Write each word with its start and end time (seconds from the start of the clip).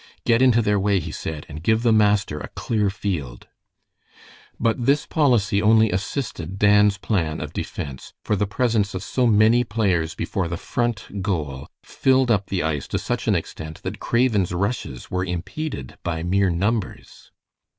"Get 0.25 0.41
into 0.41 0.63
their 0.63 0.79
way," 0.79 0.99
he 0.99 1.11
said 1.11 1.45
"and 1.47 1.61
give 1.61 1.83
the 1.83 1.91
master 1.93 2.39
a 2.39 2.47
clear 2.47 2.89
field." 2.89 3.45
But 4.59 4.87
this 4.87 5.05
policy 5.05 5.61
only 5.61 5.91
assisted 5.91 6.57
Dan's 6.57 6.97
plan 6.97 7.39
of 7.39 7.53
defense, 7.53 8.11
for 8.23 8.35
the 8.35 8.47
presence 8.47 8.95
of 8.95 9.03
so 9.03 9.27
many 9.27 9.63
players 9.63 10.15
before 10.15 10.47
the 10.47 10.57
Front 10.57 11.21
goal 11.21 11.67
filled 11.83 12.31
up 12.31 12.47
the 12.47 12.63
ice 12.63 12.87
to 12.87 12.97
such 12.97 13.27
an 13.27 13.35
extent 13.35 13.83
that 13.83 13.99
Craven's 13.99 14.51
rushes 14.53 15.11
were 15.11 15.23
impeded 15.23 15.99
by 16.01 16.23
mere 16.23 16.49
numbers. 16.49 17.31